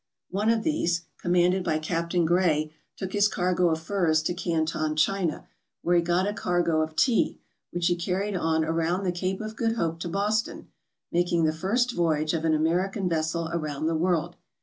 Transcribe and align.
One 0.31 0.49
of 0.49 0.63
these, 0.63 1.03
commanded 1.19 1.63
by 1.63 1.77
Captain 1.77 2.25
Gray, 2.25 2.73
took 2.97 3.13
his 3.13 3.27
cargo 3.27 3.69
of 3.69 3.79
furs 3.81 4.23
to 4.23 4.33
Canton, 4.33 4.95
China, 4.95 5.47
where 5.83 5.95
he 5.95 6.01
got 6.01 6.27
a 6.27 6.33
cargo 6.33 6.81
of 6.81 6.95
tea, 6.95 7.39
which 7.69 7.85
he 7.85 7.95
carried 7.95 8.35
on 8.35 8.65
around 8.65 9.03
the 9.03 9.11
Cape 9.11 9.41
of 9.41 9.55
Good 9.55 9.73
Hope 9.75 9.99
to 9.99 10.09
Boston, 10.09 10.69
making 11.11 11.43
the 11.43 11.53
first 11.53 11.91
voyage 11.91 12.33
of 12.33 12.45
an 12.45 12.55
American 12.55 13.07
vessel 13.07 13.47
around 13.53 13.85
the 13.85 13.93
world. 13.93 14.37